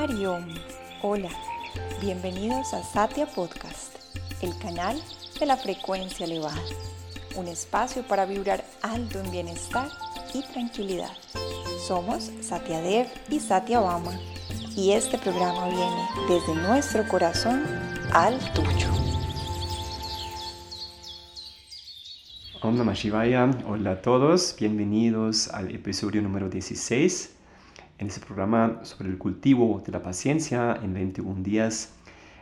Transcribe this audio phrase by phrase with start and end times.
[0.00, 0.46] Hariom,
[1.02, 1.28] hola,
[2.00, 3.96] bienvenidos a Satya Podcast,
[4.40, 4.98] el canal
[5.38, 6.62] de la frecuencia elevada,
[7.36, 9.90] un espacio para vibrar alto en bienestar
[10.32, 11.12] y tranquilidad.
[11.86, 14.18] Somos Satya Dev y Satya Bama
[14.74, 17.62] y este programa viene desde nuestro corazón
[18.14, 18.88] al tuyo.
[22.62, 22.94] Om Namah
[23.66, 27.39] hola a todos, bienvenidos al episodio número 16
[28.00, 31.92] en este programa sobre el cultivo de la paciencia en 21 días.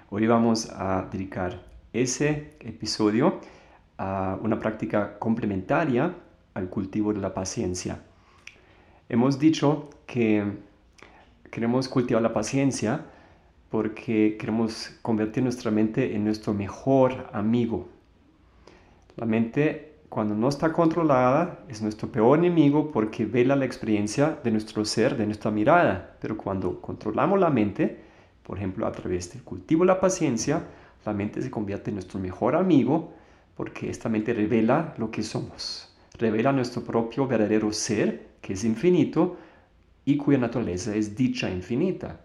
[0.09, 3.41] Hoy vamos a dedicar ese episodio
[3.97, 6.15] a una práctica complementaria
[6.55, 8.01] al cultivo de la paciencia.
[9.09, 10.45] Hemos dicho que
[11.51, 13.05] queremos cultivar la paciencia
[13.69, 17.89] porque queremos convertir nuestra mente en nuestro mejor amigo.
[19.17, 24.51] La mente cuando no está controlada, es nuestro peor enemigo porque vela la experiencia de
[24.51, 26.17] nuestro ser, de nuestra mirada.
[26.21, 28.01] Pero cuando controlamos la mente,
[28.43, 30.65] por ejemplo, a través del cultivo de la paciencia,
[31.05, 33.13] la mente se convierte en nuestro mejor amigo
[33.55, 35.95] porque esta mente revela lo que somos.
[36.19, 39.37] Revela nuestro propio verdadero ser, que es infinito
[40.05, 42.21] y cuya naturaleza es dicha infinita.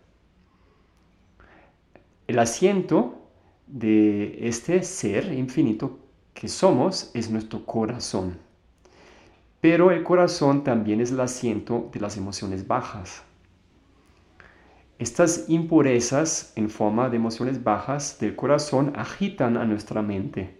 [2.27, 3.27] El asiento
[3.67, 5.99] de este ser infinito
[6.33, 8.37] que somos es nuestro corazón.
[9.61, 13.23] Pero el corazón también es el asiento de las emociones bajas.
[14.99, 20.57] Estas impurezas en forma de emociones bajas del corazón agitan a nuestra mente.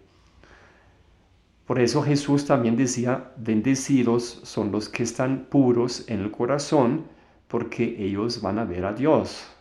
[1.66, 7.06] Por eso Jesús también decía, bendecidos son los que están puros en el corazón,
[7.48, 9.53] porque ellos van a ver a Dios.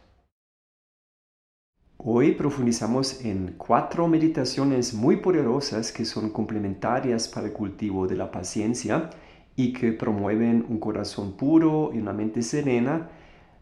[2.04, 8.32] Hoy profundizamos en cuatro meditaciones muy poderosas que son complementarias para el cultivo de la
[8.32, 9.10] paciencia
[9.54, 13.08] y que promueven un corazón puro y una mente serena,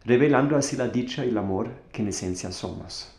[0.05, 3.15] revelando así la dicha y el amor que en esencia somos.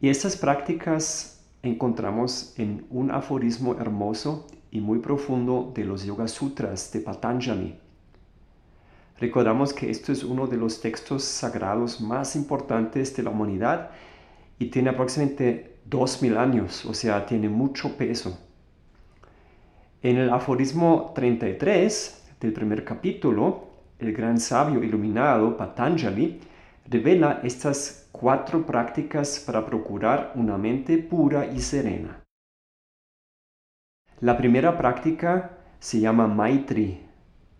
[0.00, 6.92] Y estas prácticas encontramos en un aforismo hermoso y muy profundo de los Yoga Sutras
[6.92, 7.80] de Patanjali
[9.18, 13.90] Recordamos que esto es uno de los textos sagrados más importantes de la humanidad
[14.58, 18.38] y tiene aproximadamente 2000 años, o sea, tiene mucho peso.
[20.02, 23.68] En el aforismo 33 del primer capítulo,
[23.98, 26.38] el gran sabio iluminado Patanjali
[26.86, 32.22] revela estas cuatro prácticas para procurar una mente pura y serena.
[34.20, 37.00] La primera práctica se llama Maitri,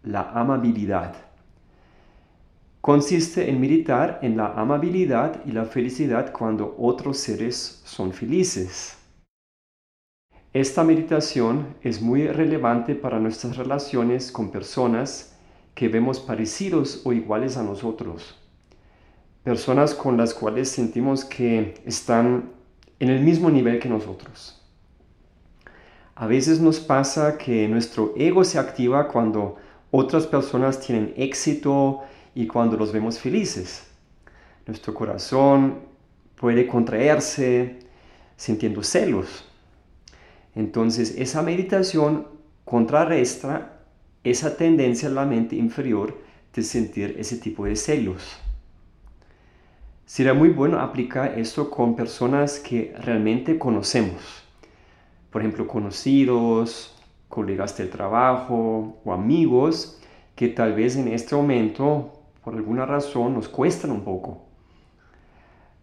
[0.03, 1.26] la amabilidad
[2.87, 8.97] consiste en meditar en la amabilidad y la felicidad cuando otros seres son felices.
[10.53, 15.37] Esta meditación es muy relevante para nuestras relaciones con personas
[15.75, 18.39] que vemos parecidos o iguales a nosotros.
[19.43, 22.53] Personas con las cuales sentimos que están
[23.01, 24.65] en el mismo nivel que nosotros.
[26.15, 29.57] A veces nos pasa que nuestro ego se activa cuando
[29.91, 32.05] otras personas tienen éxito,
[32.37, 33.87] y cuando los vemos felices.
[34.67, 35.79] Nuestro corazón
[36.39, 37.79] puede contraerse
[38.37, 39.47] sintiendo celos.
[40.55, 42.29] Entonces esa meditación
[42.67, 43.81] contrarresta
[44.23, 46.15] esa tendencia en la mente inferior
[46.55, 48.37] de sentir ese tipo de celos.
[50.05, 54.45] Será muy bueno aplicar esto con personas que realmente conocemos.
[55.31, 56.95] Por ejemplo, conocidos,
[57.29, 59.99] colegas del trabajo o amigos
[60.35, 62.16] que tal vez en este momento
[62.47, 64.45] por alguna razón nos cuestan un poco.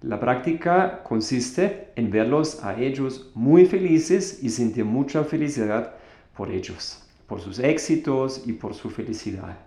[0.02, 5.96] La práctica consiste en verlos a ellos muy felices y sentir mucha felicidad
[6.38, 9.58] por ellos, por sus éxitos y por su felicidad.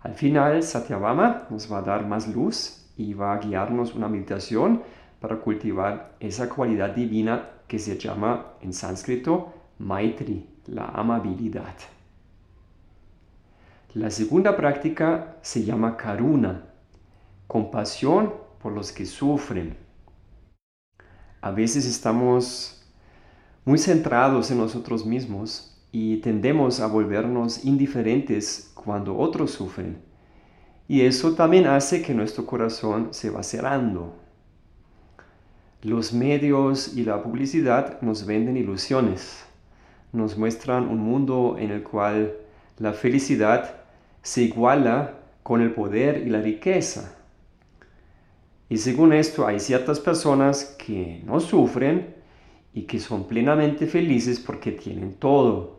[0.00, 4.82] Al final, Satyabama nos va a dar más luz y va a guiarnos una meditación
[5.20, 11.76] para cultivar esa cualidad divina que se llama en sánscrito Maitri, la amabilidad.
[13.94, 16.64] La segunda práctica se llama karuna,
[17.46, 19.76] compasión por los que sufren.
[21.40, 22.84] A veces estamos
[23.64, 30.02] muy centrados en nosotros mismos y tendemos a volvernos indiferentes cuando otros sufren.
[30.88, 34.16] Y eso también hace que nuestro corazón se va cerrando.
[35.82, 39.44] Los medios y la publicidad nos venden ilusiones,
[40.12, 42.34] nos muestran un mundo en el cual
[42.76, 43.83] la felicidad
[44.24, 47.14] se iguala con el poder y la riqueza.
[48.70, 52.14] Y según esto hay ciertas personas que no sufren
[52.72, 55.78] y que son plenamente felices porque tienen todo.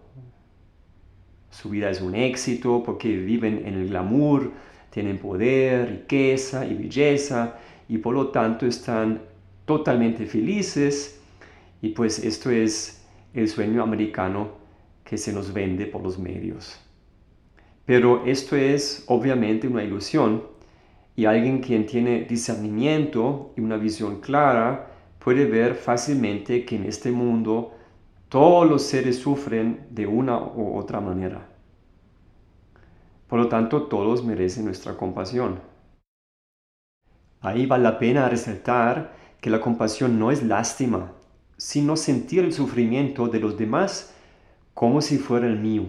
[1.50, 4.52] Su vida es un éxito porque viven en el glamour
[4.92, 7.58] tienen poder, riqueza y belleza
[7.90, 9.24] y por lo tanto están
[9.66, 11.20] totalmente felices
[11.82, 13.04] y pues esto es
[13.34, 14.52] el sueño americano
[15.04, 16.85] que se nos vende por los medios.
[17.86, 20.44] Pero esto es obviamente una ilusión
[21.16, 27.12] y alguien quien tiene discernimiento y una visión clara puede ver fácilmente que en este
[27.12, 27.74] mundo
[28.30, 31.48] todos los seres sufren de una u otra manera.
[33.28, 35.60] Por lo tanto, todos merecen nuestra compasión.
[37.42, 41.12] Ahí vale la pena resaltar que la compasión no es lástima,
[41.58, 44.16] sino sentir el sufrimiento de los demás
[44.74, 45.86] como si fuera el mío.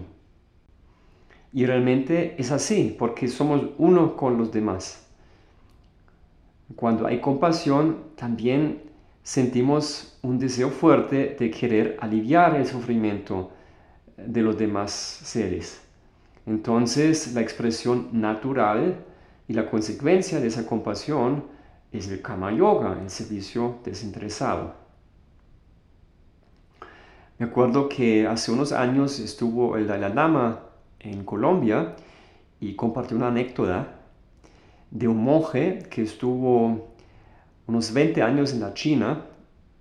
[1.57, 5.07] Y realmente es así, porque somos uno con los demás.
[6.75, 8.83] Cuando hay compasión, también
[9.23, 13.49] sentimos un deseo fuerte de querer aliviar el sufrimiento
[14.17, 15.81] de los demás seres.
[16.45, 19.03] Entonces, la expresión natural
[19.47, 21.45] y la consecuencia de esa compasión
[21.91, 24.75] es el Kama Yoga, el servicio desinteresado.
[27.39, 30.66] Me acuerdo que hace unos años estuvo el Dalai Lama
[31.11, 31.95] en Colombia
[32.59, 33.95] y compartió una anécdota
[34.91, 36.87] de un monje que estuvo
[37.67, 39.25] unos 20 años en la China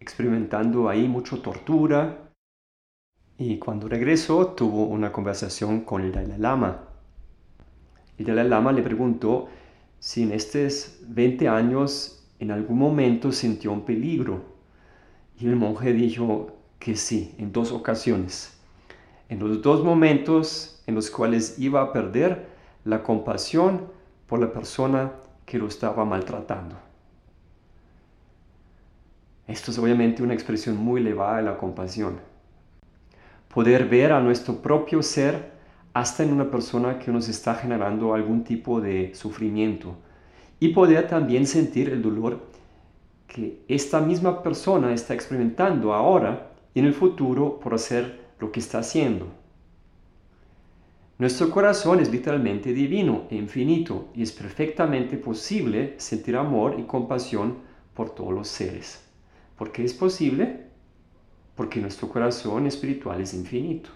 [0.01, 2.31] experimentando ahí mucha tortura
[3.39, 6.89] y cuando regresó tuvo una conversación con el Dalai Lama.
[8.19, 9.49] El Dalai Lama le preguntó
[9.99, 14.43] si en estos 20 años en algún momento sintió un peligro.
[15.39, 18.56] Y el monje dijo que sí, en dos ocasiones.
[19.29, 22.47] En los dos momentos en los cuales iba a perder
[22.85, 23.89] la compasión
[24.27, 25.13] por la persona
[25.45, 26.77] que lo estaba maltratando.
[29.47, 32.19] Esto es obviamente una expresión muy elevada de la compasión.
[33.53, 35.53] Poder ver a nuestro propio ser
[35.95, 39.97] hasta en una persona que nos está generando algún tipo de sufrimiento
[40.61, 42.41] y poder también sentir el dolor
[43.27, 48.61] que esta misma persona está experimentando ahora y en el futuro por hacer lo que
[48.61, 49.27] está haciendo.
[51.19, 57.59] Nuestro corazón es literalmente divino e infinito y es perfectamente posible sentir amor y compasión
[57.95, 59.03] por todos los seres.
[59.57, 60.67] ¿Por qué es posible?
[61.55, 63.89] Porque nuestro corazón espiritual es infinito.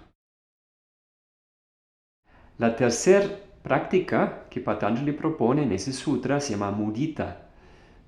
[2.57, 3.29] La tercera
[3.63, 7.49] práctica que Patanjali propone en ese sutra se llama mudita.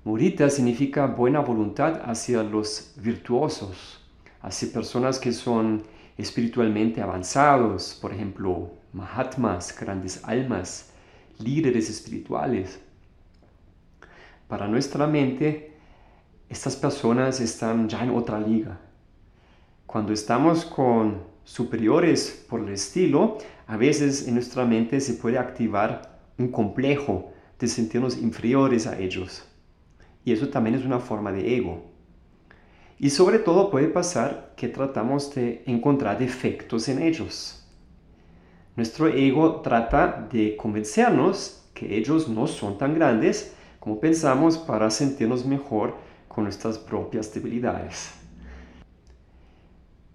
[0.03, 3.99] Mudita significa buena voluntad hacia los virtuosos,
[4.41, 5.83] hacia personas que son
[6.17, 10.91] espiritualmente avanzados, por ejemplo, mahatmas, grandes almas,
[11.39, 12.79] líderes espirituales.
[14.47, 15.73] Para nuestra mente,
[16.49, 18.79] estas personas están ya en otra liga.
[19.87, 23.37] Cuando estamos con superiores por el estilo,
[23.67, 29.47] a veces en nuestra mente se puede activar un complejo de sentirnos inferiores a ellos.
[30.25, 31.92] Y eso también es una forma de ego.
[32.99, 37.65] Y sobre todo puede pasar que tratamos de encontrar defectos en ellos.
[38.75, 45.45] Nuestro ego trata de convencernos que ellos no son tan grandes como pensamos para sentirnos
[45.45, 45.95] mejor
[46.27, 48.13] con nuestras propias debilidades.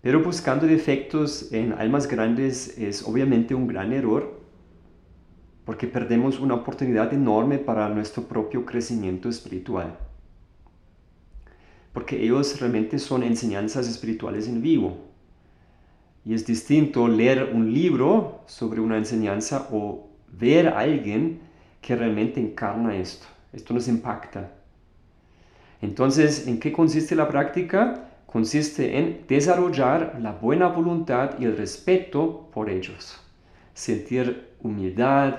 [0.00, 4.40] Pero buscando defectos en almas grandes es obviamente un gran error
[5.64, 9.99] porque perdemos una oportunidad enorme para nuestro propio crecimiento espiritual.
[11.99, 14.99] Porque ellos realmente son enseñanzas espirituales en vivo.
[16.25, 21.40] Y es distinto leer un libro sobre una enseñanza o ver a alguien
[21.81, 23.26] que realmente encarna esto.
[23.52, 24.52] Esto nos impacta.
[25.83, 28.05] Entonces, ¿en qué consiste la práctica?
[28.26, 33.19] consiste en desarrollar la buena voluntad y el respeto por ellos.
[33.75, 35.35] Sentir humildad,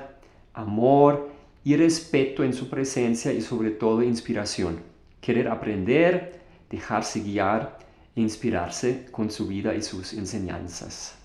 [0.53, 1.29] amor
[1.63, 4.81] y respeto en su presencia y sobre todo inspiración.
[5.21, 6.39] Querer aprender,
[6.69, 7.79] dejarse guiar
[8.15, 11.15] e inspirarse con su vida y sus enseñanzas.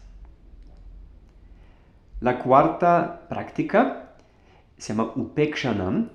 [2.21, 4.17] La cuarta práctica
[4.79, 6.11] se llama upekshanam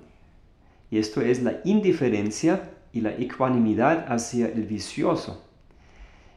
[0.90, 5.44] y esto es la indiferencia y la ecuanimidad hacia el vicioso.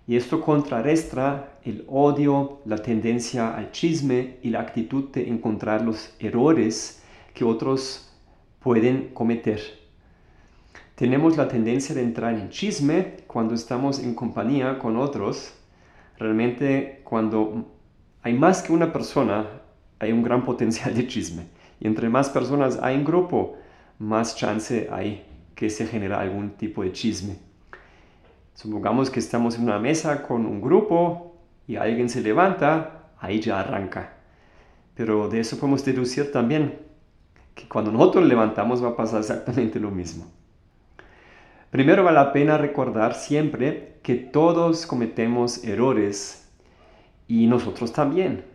[0.06, 6.14] Y esto contrarresta el odio, la tendencia al chisme y la actitud de encontrar los
[6.20, 7.02] errores
[7.34, 8.14] que otros
[8.60, 9.83] pueden cometer.
[10.96, 15.52] Tenemos la tendencia de entrar en chisme cuando estamos en compañía con otros.
[16.20, 17.66] Realmente cuando
[18.22, 19.48] hay más que una persona,
[19.98, 21.48] hay un gran potencial de chisme.
[21.80, 23.56] Y entre más personas hay en grupo,
[23.98, 27.38] más chance hay que se genera algún tipo de chisme.
[28.54, 33.60] Supongamos que estamos en una mesa con un grupo y alguien se levanta, ahí ya
[33.60, 34.14] arranca.
[34.94, 36.78] Pero de eso podemos deducir también
[37.56, 40.28] que cuando nosotros levantamos va a pasar exactamente lo mismo.
[41.74, 46.48] Primero vale la pena recordar siempre que todos cometemos errores
[47.28, 48.46] y nosotros también.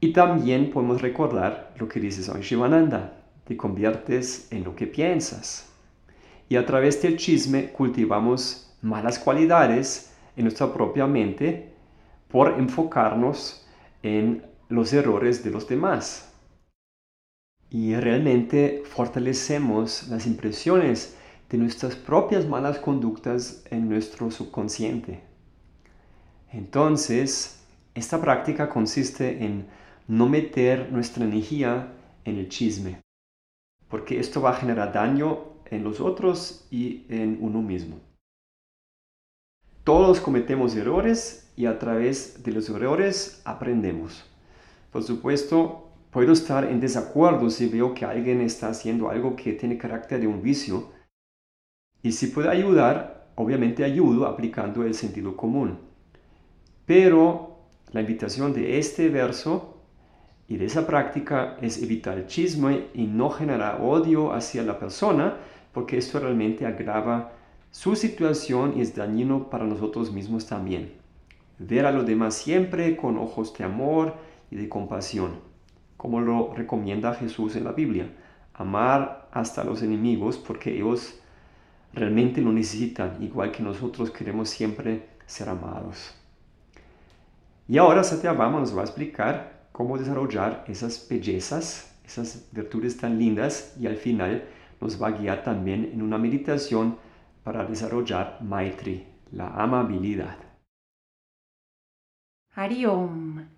[0.00, 5.70] Y también podemos recordar lo que dice Swami Shivananda, te conviertes en lo que piensas.
[6.48, 11.72] Y a través del chisme cultivamos malas cualidades en nuestra propia mente
[12.32, 13.64] por enfocarnos
[14.02, 16.34] en los errores de los demás.
[17.70, 21.14] Y realmente fortalecemos las impresiones
[21.48, 25.20] de nuestras propias malas conductas en nuestro subconsciente.
[26.52, 27.60] Entonces,
[27.94, 29.66] esta práctica consiste en
[30.06, 31.92] no meter nuestra energía
[32.24, 33.00] en el chisme,
[33.88, 38.00] porque esto va a generar daño en los otros y en uno mismo.
[39.84, 44.24] Todos cometemos errores y a través de los errores aprendemos.
[44.92, 49.78] Por supuesto, puedo estar en desacuerdo si veo que alguien está haciendo algo que tiene
[49.78, 50.90] carácter de un vicio,
[52.02, 55.78] y si puedo ayudar, obviamente ayudo aplicando el sentido común.
[56.86, 57.58] Pero
[57.92, 59.82] la invitación de este verso
[60.48, 65.36] y de esa práctica es evitar el chisme y no generar odio hacia la persona,
[65.72, 67.32] porque esto realmente agrava
[67.70, 70.94] su situación y es dañino para nosotros mismos también.
[71.58, 74.14] Ver a los demás siempre con ojos de amor
[74.50, 75.40] y de compasión,
[75.96, 78.10] como lo recomienda Jesús en la Biblia.
[78.54, 81.20] Amar hasta los enemigos porque ellos
[81.92, 86.14] realmente lo necesitan, igual que nosotros queremos siempre ser amados.
[87.66, 93.76] Y ahora Satyabhama nos va a explicar cómo desarrollar esas bellezas, esas virtudes tan lindas
[93.78, 94.44] y al final
[94.80, 96.96] nos va a guiar también en una meditación
[97.44, 100.36] para desarrollar Maitri, la amabilidad.
[102.54, 103.57] Hariom.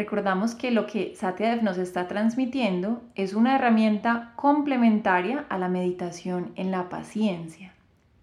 [0.00, 6.52] Recordamos que lo que Satyadev nos está transmitiendo es una herramienta complementaria a la meditación
[6.56, 7.74] en la paciencia,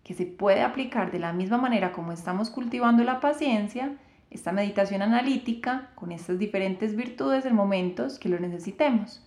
[0.03, 3.95] que se puede aplicar de la misma manera como estamos cultivando la paciencia,
[4.31, 9.23] esta meditación analítica, con estas diferentes virtudes en momentos que lo necesitemos.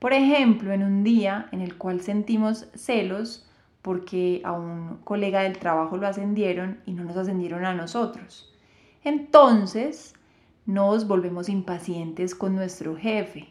[0.00, 3.48] Por ejemplo, en un día en el cual sentimos celos
[3.80, 8.54] porque a un colega del trabajo lo ascendieron y no nos ascendieron a nosotros.
[9.02, 10.12] Entonces,
[10.74, 13.48] nos volvemos impacientes con nuestro jefe.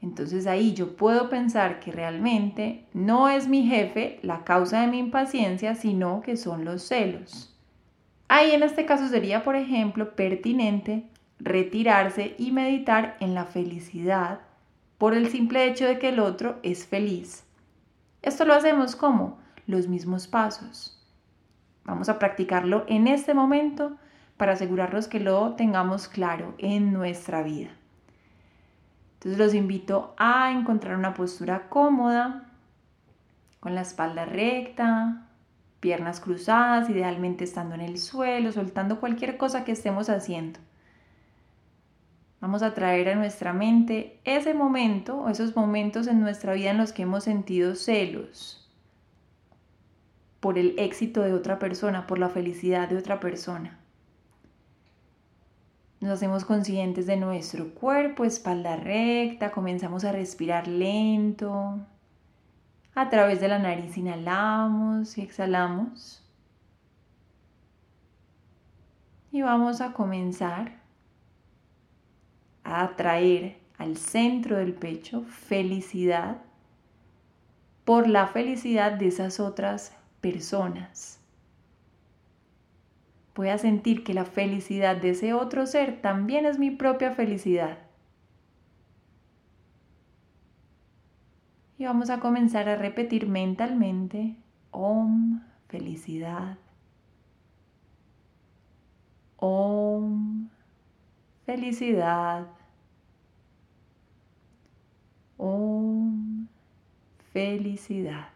[0.00, 4.98] Entonces ahí yo puedo pensar que realmente no es mi jefe la causa de mi
[4.98, 7.52] impaciencia, sino que son los celos.
[8.28, 11.08] Ahí en este caso sería, por ejemplo, pertinente
[11.40, 14.40] retirarse y meditar en la felicidad
[14.98, 17.44] por el simple hecho de que el otro es feliz.
[18.22, 21.04] Esto lo hacemos como los mismos pasos.
[21.84, 23.96] Vamos a practicarlo en este momento
[24.36, 27.70] para asegurarnos que lo tengamos claro en nuestra vida.
[29.14, 32.44] Entonces los invito a encontrar una postura cómoda,
[33.60, 35.26] con la espalda recta,
[35.80, 40.60] piernas cruzadas, idealmente estando en el suelo, soltando cualquier cosa que estemos haciendo.
[42.40, 46.78] Vamos a traer a nuestra mente ese momento o esos momentos en nuestra vida en
[46.78, 48.62] los que hemos sentido celos
[50.40, 53.80] por el éxito de otra persona, por la felicidad de otra persona.
[56.06, 61.80] Nos hacemos conscientes de nuestro cuerpo, espalda recta, comenzamos a respirar lento.
[62.94, 66.22] A través de la nariz inhalamos y exhalamos.
[69.32, 70.76] Y vamos a comenzar
[72.62, 76.36] a atraer al centro del pecho felicidad
[77.84, 81.18] por la felicidad de esas otras personas
[83.36, 87.78] voy a sentir que la felicidad de ese otro ser también es mi propia felicidad.
[91.78, 94.36] Y vamos a comenzar a repetir mentalmente,
[94.70, 96.58] Om, felicidad.
[99.36, 100.48] Om,
[101.44, 102.46] felicidad.
[105.36, 106.48] Om,
[107.32, 108.35] felicidad.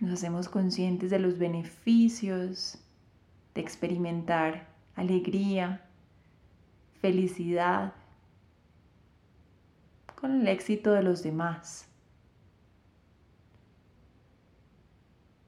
[0.00, 2.78] Nos hacemos conscientes de los beneficios
[3.54, 4.66] de experimentar
[4.96, 5.82] alegría,
[7.02, 7.92] felicidad
[10.18, 11.86] con el éxito de los demás.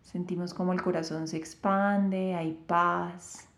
[0.02, 3.48] Sentimos como el corazón se expande, hay paz,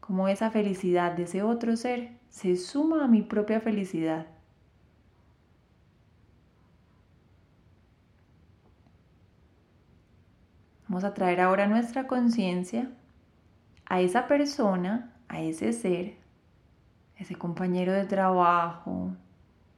[0.00, 4.33] como esa felicidad de ese otro ser se suma a mi propia felicidad.
[10.94, 12.88] Vamos a traer ahora nuestra conciencia
[13.84, 16.18] a esa persona, a ese ser,
[17.18, 19.10] a ese compañero de trabajo,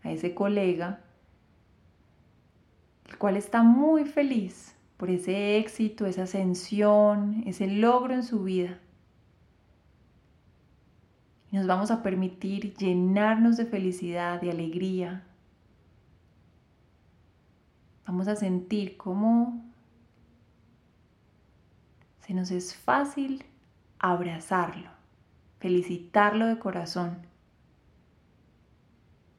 [0.04, 1.00] a ese colega,
[3.08, 8.78] el cual está muy feliz por ese éxito, esa ascensión, ese logro en su vida.
[11.50, 15.25] Y nos vamos a permitir llenarnos de felicidad, de alegría.
[18.04, 19.65] Vamos a sentir cómo
[22.26, 23.45] se nos es fácil
[24.00, 24.88] abrazarlo,
[25.61, 27.18] felicitarlo de corazón,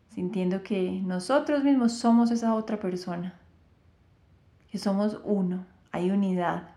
[0.07, 3.37] sintiendo que nosotros mismos somos esa otra persona,
[4.71, 6.69] que somos uno, hay unidad.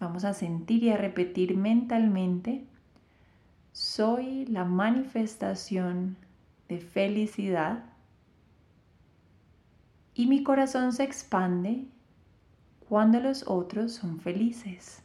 [0.00, 2.66] Vamos a sentir y a repetir mentalmente
[3.74, 6.16] soy la manifestación
[6.68, 7.84] de felicidad
[10.14, 11.88] y mi corazón se expande
[12.88, 15.02] cuando los otros son felices.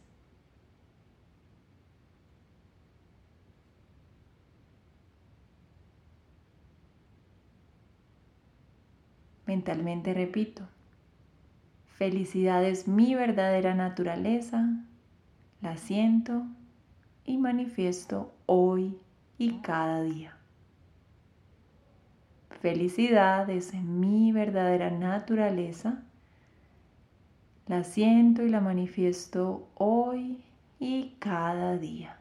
[9.47, 10.61] Mentalmente repito,
[11.97, 14.85] felicidad es mi verdadera naturaleza,
[15.59, 16.45] la siento
[17.29, 18.97] y manifiesto hoy
[19.37, 20.35] y cada día.
[22.59, 26.01] Felicidad es mi verdadera naturaleza.
[27.67, 30.43] La siento y la manifiesto hoy
[30.79, 32.17] y cada día.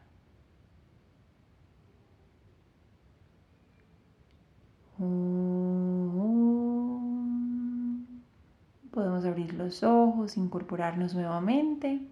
[8.91, 12.03] Podemos abrir los ojos, incorporarnos nuevamente.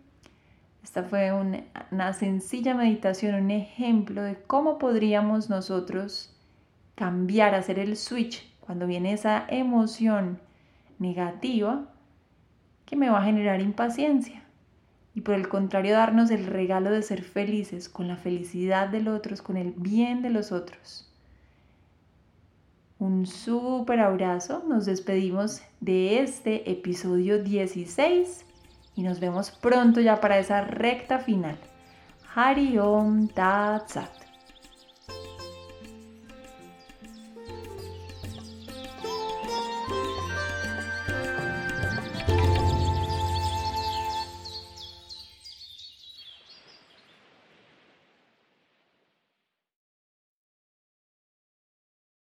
[0.87, 6.33] Esta fue una, sencilla meditación, un ejemplo de cómo podríamos nosotros
[6.95, 10.39] cambiar, hacer el switch cuando viene esa emoción
[11.01, 11.89] negativa
[12.85, 14.45] que me va a generar impaciencia.
[15.13, 19.35] Y por el contrario, darnos el regalo de ser felices con la felicidad del otro,
[19.43, 21.13] con el bien de los otros.
[23.01, 24.63] Un súper abrazo.
[24.69, 28.46] Nos despedimos de este episodio 16
[28.97, 31.57] y nos vemos pronto ya para esa recta final.
[32.35, 34.26] Hari Om Tat Sat.